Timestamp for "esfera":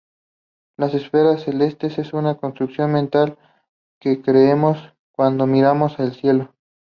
0.87-1.37